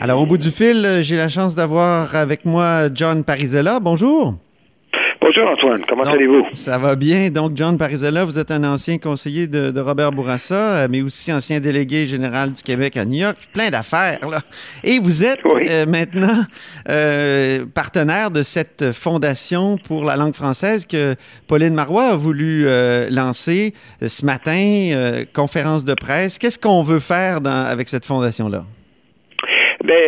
[0.00, 3.78] Alors, au bout du fil, j'ai la chance d'avoir avec moi John Parizella.
[3.78, 4.34] Bonjour.
[5.20, 6.42] Bonjour Antoine, comment allez-vous?
[6.54, 7.30] Ça va bien.
[7.30, 11.60] Donc, John Parizella, vous êtes un ancien conseiller de, Robert Bourassa, euh, mais aussi ancien
[11.60, 13.36] délégué général du Québec à New York.
[13.52, 14.40] Plein d'affaires, là.
[14.82, 16.40] Et vous êtes euh, maintenant
[16.88, 21.14] euh, partenaire de cette fondation pour la langue française que
[21.46, 22.66] Pauline Marois a voulu
[23.10, 23.74] lancer
[24.04, 26.38] ce matin, conférence de presse.
[26.38, 28.64] Qu'est-ce qu'on veut faire avec cette fondation-là?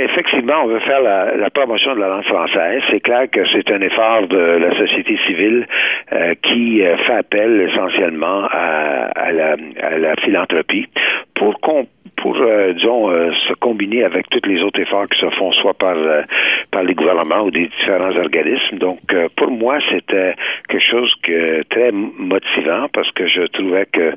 [0.00, 2.82] Effectivement, on veut faire la, promotion de la langue française.
[2.90, 5.66] C'est clair que c'est un effort de la société civile
[6.12, 10.88] euh, qui euh, fait appel essentiellement à, la, à la philanthropie
[11.34, 11.86] pour qu'on
[12.22, 15.74] pour, euh, disons, euh, se combiner avec tous les autres efforts qui se font soit
[15.74, 16.22] par, euh,
[16.70, 18.78] par les gouvernements ou des différents organismes.
[18.78, 19.00] Donc,
[19.36, 20.34] pour moi, c'était
[20.68, 24.12] quelque chose que très motivant parce que je trouvais que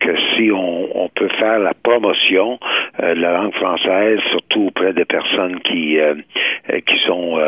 [0.00, 2.58] que si on, on, peut faire la promotion
[3.00, 5.98] de la langue française, surtout auprès des personnes qui
[6.86, 7.38] qui sont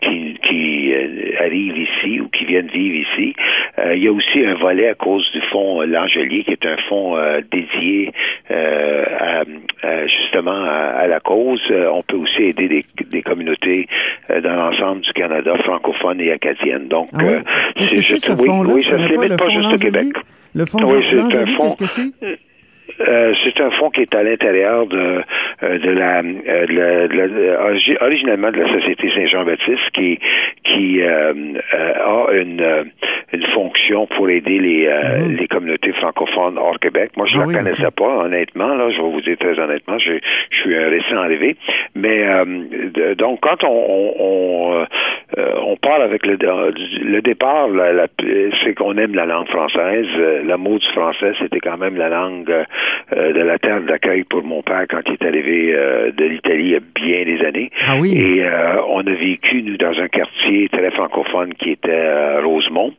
[0.00, 0.94] qui, qui
[1.38, 3.34] arrivent ici ou qui viennent vivre ici,
[3.94, 7.16] il y a aussi un volet à cause du fonds L'Angelier, qui est un fonds
[7.50, 8.12] dédié
[10.06, 11.60] justement à, la cause.
[11.70, 13.88] Euh, on peut aussi aider des, communautés
[14.30, 16.88] euh, dans l'ensemble du Canada francophone et acadienne.
[16.88, 17.40] Donc, ah euh,
[17.76, 20.06] c'est juste oui, oui, ça se limite pas, juste au Québec.
[20.54, 21.74] Le fonds oui, c'est un fonds.
[23.14, 25.22] Euh, c'est un fonds qui est à l'intérieur de,
[25.62, 30.18] euh, de, la, euh, de, la, originalement de la Société Saint-Jean-Baptiste qui
[30.64, 31.32] qui a
[32.32, 32.90] une,
[33.32, 35.36] une fonction pour aider les, mhm.
[35.36, 37.12] les communautés francophones hors Québec.
[37.16, 38.74] Moi, je ne ah la connaissais pas, honnêtement.
[38.74, 40.12] Là, je vais vous dire très honnêtement, je,
[40.50, 41.56] je suis un récent arrivé.
[41.94, 42.26] Mais
[43.16, 44.86] donc, quand on, on, on
[45.84, 47.68] parle avec le, le départ,
[48.64, 50.06] c'est qu'on aime la langue française.
[50.44, 54.62] L'amour du français, c'était quand même la langue euh, de la terre d'accueil pour mon
[54.62, 57.70] père quand il est arrivé euh, de l'Italie il y a bien des années.
[57.86, 58.16] Ah oui.
[58.16, 62.94] Et euh, on a vécu, nous, dans un quartier très francophone qui était Rosemont.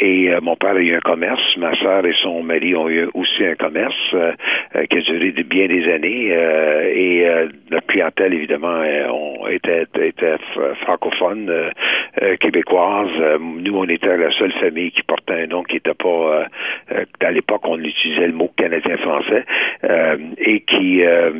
[0.00, 1.42] Et mon père a eu un commerce.
[1.56, 4.14] Ma soeur et son mari ont eu aussi un commerce
[4.90, 6.28] qui a duré de bien des années.
[6.94, 7.26] et
[7.70, 10.36] notre clientèle, évidemment, on était, était
[10.82, 11.50] francophone,
[12.40, 13.38] québécoise.
[13.40, 16.46] nous, on était la seule famille qui portait un nom qui n'était pas...
[17.20, 19.44] à l'époque, on utilisait le mot canadien-français
[19.84, 21.30] euh, et qui, euh,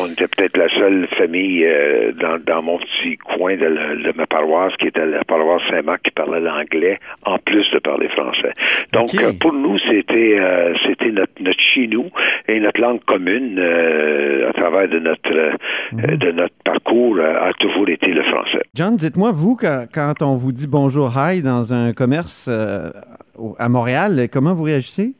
[0.00, 3.66] on était peut-être la seule famille euh, dans, dans mon petit coin de,
[4.02, 8.08] de, ma paroisse, qui était la paroisse Saint-Marc, qui parlait l'anglais en plus de parler
[8.08, 8.52] français.
[8.92, 9.10] Donc,
[9.40, 10.38] pour nous, c'était
[10.86, 12.06] c'était notre, notre chez nous
[12.48, 15.52] et notre langue commune à travers de notre
[15.92, 16.16] mhm.
[16.16, 18.62] de notre parcours a toujours été le français.
[18.74, 24.28] John, dites-moi, vous, quand, quand, on vous dit bonjour, hi dans un commerce à Montréal,
[24.32, 25.14] comment vous réagissez?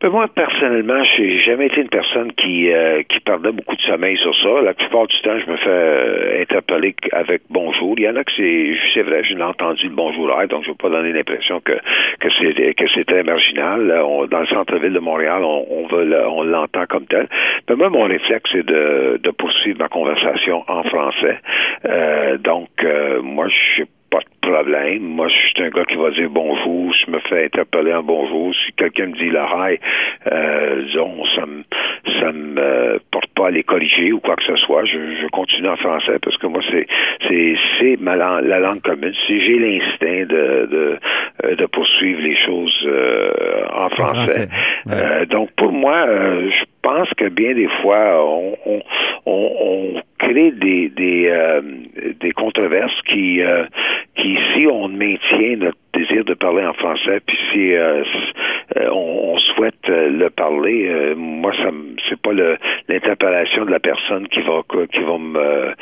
[0.00, 0.26] Ben, moi,
[0.60, 4.60] personnellement, j'ai jamais été une personne qui euh, qui perdait beaucoup de sommeil sur ça.
[4.62, 7.94] La plupart du temps, je me fais euh, interpeller avec bonjour.
[7.96, 10.68] Il y en a que c'est c'est vrai, je l'ai entendu le bonjour donc je
[10.68, 13.88] veux pas donner l'impression que que c'est que c'est très marginal.
[14.30, 17.26] dans le centre-ville de Montréal, on, on veut on l'entend comme tel.
[17.68, 21.38] Mais moi, mon réflexe, c'est de, de poursuivre ma conversation en français.
[21.86, 22.68] Euh, donc,
[23.22, 23.88] moi, je de
[24.60, 25.02] problème.
[25.02, 26.92] Moi, je suis un gars qui va dire bonjour.
[26.94, 28.54] Je me fais interpeller en bonjour.
[28.54, 29.78] Si quelqu'un me dit le hi,
[30.30, 31.62] euh, disons, ça me,
[32.20, 34.84] ça me porte pas à les corriger ou quoi que ce soit.
[34.84, 36.86] Je, je continue en français parce que moi, c'est,
[37.28, 39.14] c'est, c'est ma langue, la langue commune.
[39.26, 40.98] Si j'ai l'instinct de, de,
[41.44, 44.48] euh, de poursuivre les choses euh, en français.
[44.90, 48.82] Euh, donc, pour moi, je pense que bien des fois, on, on,
[49.26, 51.60] on crée des des, euh,
[52.20, 53.64] des controverses qui euh,
[54.20, 58.04] qui si on maintient notre désir de parler en français puis si euh,
[58.92, 61.70] on, souhaite le parler moi ça
[62.08, 62.32] c'est pas
[62.88, 65.74] l'interpellation de la personne qui va qui va me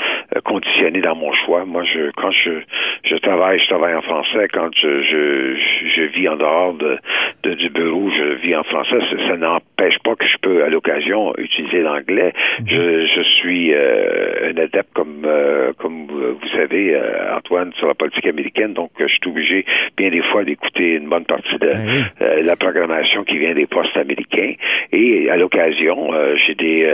[0.45, 1.65] conditionner dans mon choix.
[1.65, 2.61] Moi je quand je
[3.05, 4.49] je travaille je travaille en français.
[4.53, 5.57] Quand je je,
[5.97, 6.99] je vis en dehors de,
[7.43, 11.35] de du bureau je vis en français ça, n'empêche pas que je peux à l'occasion
[11.39, 12.69] utiliser l'anglais mm-hmm.
[12.69, 18.27] je je suis un adepte comme euh, comme vous savez, euh, Antoine, sur la politique
[18.27, 19.65] américaine, donc je suis obligé
[19.97, 23.67] bien des fois d'écouter une bonne partie de ben euh, la programmation qui vient des
[23.67, 24.55] postes américains.
[24.93, 26.11] Et à l'occasion,
[26.47, 26.89] j'ai des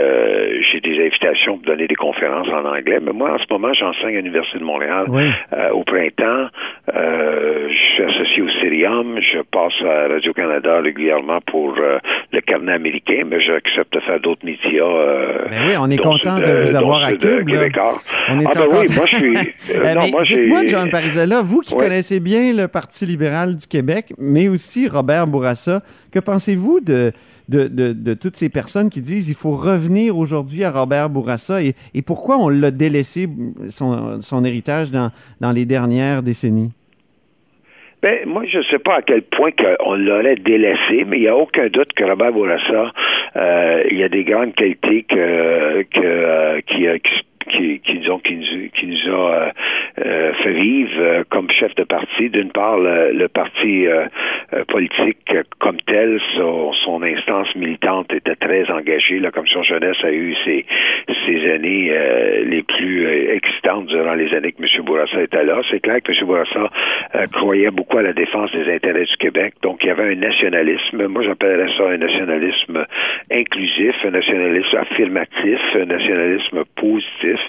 [0.71, 2.99] j'ai des invitations pour donner des conférences en anglais.
[3.01, 5.05] Mais moi, en ce moment, j'enseigne à l'Université de Montréal
[5.71, 6.47] au printemps.
[6.87, 9.19] je suis associé au Cirium.
[9.21, 14.83] Je passe à Radio-Canada régulièrement pour le carnet américain, mais j'accepte de faire d'autres médias.
[15.49, 17.49] Ben oui, on est content de vous avoir à Cube.
[18.29, 19.35] On est ah ben oui, moi je suis.
[19.75, 24.87] Euh, dites-moi, John Parizella, vous qui connaissez bien le Parti libéral du Québec, mais aussi
[24.87, 27.11] Robert Bourassa, que pensez-vous de
[27.47, 31.75] de, de, toutes ces personnes qui disent il faut revenir aujourd'hui à Robert Bourassa et,
[31.93, 33.29] et pourquoi on l'a délaissé,
[33.69, 35.11] son, son héritage, dans,
[35.41, 36.71] dans les dernières décennies?
[38.05, 39.49] Ben, moi, je ne sais pas à quel point
[39.83, 42.91] on l'aurait délaissé, mais il n'y a aucun doute que Robert Bourassa,
[43.35, 48.35] euh, il y a des grandes qualités que, que, euh, qui, qui qui, qui, qui,
[48.35, 49.49] nous, qui nous a euh,
[50.03, 52.14] euh, fait vivre euh, comme chef de parti.
[52.19, 53.85] D'une part, le, parti
[54.67, 59.19] politique comme tel, son, son, instance militante était très engagée.
[59.19, 60.65] La commission jeunesse a eu ses,
[61.25, 61.91] ses années
[62.45, 64.85] les plus excitantes durant les années que M.
[64.85, 65.61] Bourassa était là.
[65.69, 66.25] C'est clair que M.
[66.25, 66.69] Bourassa
[67.33, 69.55] croyait beaucoup à la défense des intérêts du Québec.
[69.61, 71.07] Donc, il y avait un nationalisme.
[71.07, 72.85] Moi, j'appellerais ça un nationalisme
[73.31, 77.39] inclusif, un nationalisme affirmatif, un nationalisme positif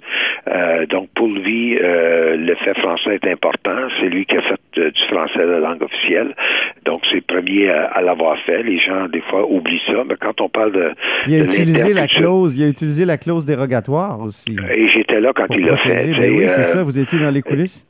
[0.49, 3.89] euh, donc, pour lui, euh, le fait français est important.
[4.01, 6.35] C'est lui qui a fait euh, du français la langue officielle.
[6.85, 8.63] Donc, c'est le premier à, l'avoir fait.
[8.63, 10.05] Les gens, des fois, oublient ça.
[10.09, 10.91] Mais quand on parle de.
[11.27, 12.59] Il a utilisé la clause.
[12.59, 14.57] Il a utilisé la clause dérogatoire aussi.
[14.75, 16.13] Et j'étais là quand il l'a fait.
[16.13, 16.83] Ben oui, c'est ça.
[16.83, 17.87] Vous étiez dans les coulisses?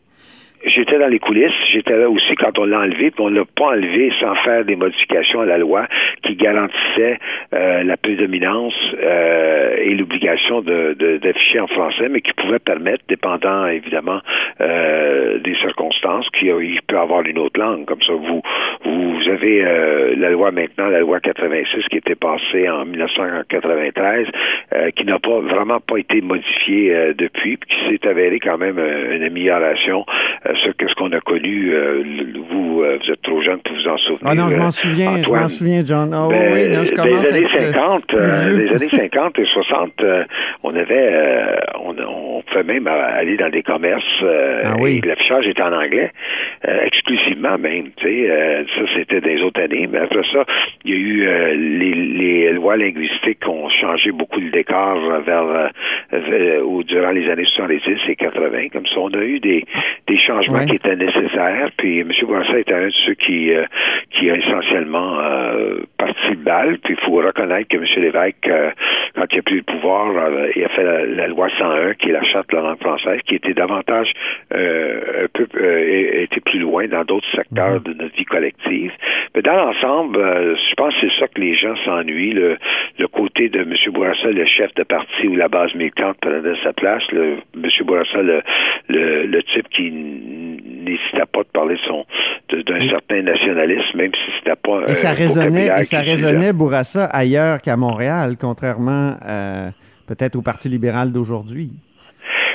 [0.67, 3.67] J'étais dans les coulisses, j'étais là aussi quand on l'a enlevé, puis on l'a pas
[3.67, 5.87] enlevé sans faire des modifications à la loi
[6.25, 7.19] qui garantissaient
[7.55, 13.67] euh, la prédominance euh, et l'obligation de, d'afficher en français, mais qui pouvaient permettre, dépendant
[13.67, 14.21] évidemment
[14.61, 17.85] euh, des circonstances, qu'il peut avoir une autre langue.
[17.85, 18.43] Comme ça, vous
[18.85, 19.63] vous avez
[20.17, 24.29] la loi maintenant, la loi 86 qui était passée en 1993,
[24.95, 29.25] qui n'a pas vraiment pas été modifiée depuis, puis qui s'est avérée quand même une
[29.25, 30.05] amélioration
[30.65, 31.73] ce ce qu'on a connu.
[31.73, 32.03] Euh,
[32.51, 34.27] vous, euh, vous êtes trop jeune pour vous en souvenir.
[34.27, 36.11] Ah non, je m'en souviens, je m'en souviens, John.
[36.15, 39.93] Oh, oui, non, je commence des années 50, euh, les années 50 et 60,
[40.63, 41.13] on avait,
[41.81, 45.01] on, on, pouvait même aller dans des commerces ah, oui.
[45.03, 46.13] et l'affichage était en anglais,
[46.65, 47.91] exclusivement même.
[47.97, 49.89] Tu sais, ça c'était des autres années.
[49.91, 50.45] Mais après ça,
[50.85, 55.71] il y a eu les, les, lois linguistiques qui ont changé beaucoup le décor vers,
[56.65, 58.69] ou durant les années 70 et 80.
[58.73, 59.65] Comme ça, on a eu des,
[60.07, 61.71] des changements qui était nécessaire.
[61.77, 62.11] Puis M.
[62.23, 63.65] Bourassa était un de ceux qui, euh,
[64.11, 66.79] qui a essentiellement euh, parti le bal.
[66.79, 67.85] Puis il faut reconnaître que M.
[67.97, 68.71] Lévesque, euh,
[69.15, 70.13] quand il a pris le pouvoir,
[70.55, 73.35] il a fait la, loi 101, qui est la charte de la langue française, qui
[73.37, 74.13] était davantage
[74.53, 77.83] un peu était plus loin dans d'autres secteurs mm-hmm.
[77.83, 78.93] de notre vie collective.
[79.35, 82.33] Mais dans l'ensemble, je pense que c'est ça que les gens s'ennuient.
[82.33, 82.59] Le,
[82.99, 83.75] le côté de M.
[83.93, 87.03] Bourassa, le chef de parti ou la base militante prenait sa place.
[87.13, 87.71] Le, M.
[87.85, 88.43] Bourassa, le,
[88.89, 92.07] le, le type qui n'hésitait pas de parler son
[92.51, 97.61] d'un certain nationalisme, même si c'était pas et ça résonnait et ça résonnait Bourassa ailleurs
[97.61, 99.17] qu'à Montréal, contrairement
[100.07, 101.71] peut-être au Parti libéral d'aujourd'hui.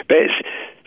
[0.07, 0.29] Ben,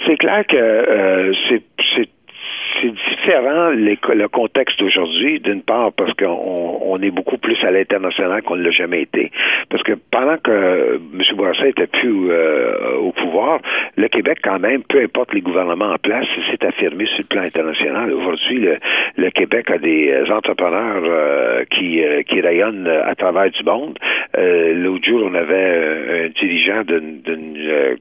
[0.06, 1.62] c'est clair que euh, c'est
[1.96, 8.42] c'est différent le contexte d'aujourd'hui, d'une part parce qu'on on est beaucoup plus à l'international
[8.42, 9.30] qu'on ne l'a jamais été.
[9.70, 11.22] Parce que pendant que M.
[11.36, 13.60] Bourassa était plus euh, au pouvoir,
[13.96, 17.42] le Québec, quand même, peu importe les gouvernements en place, s'est affirmé sur le plan
[17.42, 18.12] international.
[18.12, 18.68] Aujourd'hui,
[19.16, 23.98] le, Québec a des entrepreneurs euh, qui, euh, qui rayonnent à travers du monde.
[24.36, 27.22] L'autre jour, on avait un dirigeant d'une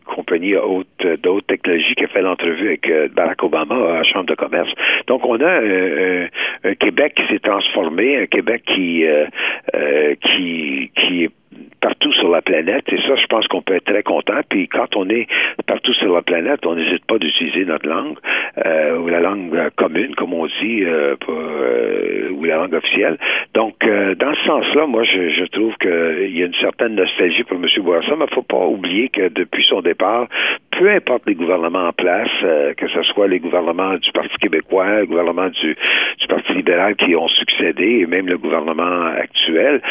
[0.06, 4.36] compagnie de haute technologie qui a fait l'entrevue avec Barack Obama à la Chambre de
[4.36, 4.70] commerce.
[5.24, 6.28] On a un,
[6.64, 9.26] un Québec qui s'est transformé, un Québec qui, euh,
[9.76, 11.32] euh, qui, qui est
[11.82, 12.86] partout sur la planète.
[12.92, 14.40] Et ça, je pense qu'on peut être très content.
[14.50, 15.28] Puis quand on est
[15.68, 18.18] partout sur la planète, on n'hésite pas d'utiliser notre langue
[18.66, 23.18] euh, ou la langue commune, comme on dit, euh, euh, ou la langue officielle.
[23.54, 27.58] Donc, dans ce sens-là, moi, je, je trouve qu'il y a une certaine nostalgie pour
[27.58, 27.68] M.
[27.84, 30.28] Bourassa, mais il ne faut pas oublier que depuis son départ,
[30.80, 32.30] peu importe les gouvernements en place,
[32.78, 35.76] que ce soit les gouvernements du Parti québécois, le gouvernement du,
[36.20, 39.82] du Parti libéral qui ont succédé, et même le gouvernement actuel,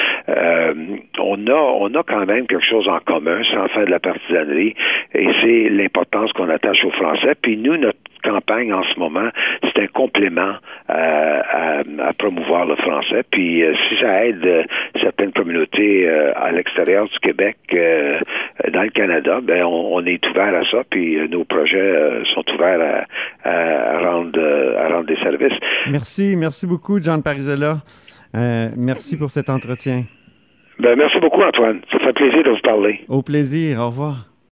[1.18, 4.74] on a on a quand même quelque chose en commun sans faire de la partisanerie
[5.14, 7.34] et c'est l'importance qu'on attache aux Français.
[7.40, 9.28] Puis nous, notre campagne en ce moment,
[9.62, 10.54] c'est un complément
[10.90, 13.22] euh, à, promouvoir le français.
[13.30, 14.62] Puis euh, si ça aide euh,
[15.00, 17.56] certaines communautés à l'extérieur du Québec,
[18.72, 20.82] dans le Canada, ben on, est ouvert à ça.
[20.90, 23.06] Puis nos projets sont ouverts
[23.44, 24.40] à, rendre
[24.78, 25.58] à rendre des services.
[25.90, 27.78] Merci, merci beaucoup, John Parizella.
[28.76, 30.04] merci pour cet entretien.
[30.78, 31.80] Ben, merci beaucoup, Antoine.
[31.92, 33.00] Ça fait plaisir de vous parler.
[33.08, 33.80] Au plaisir.
[33.80, 34.31] Au revoir.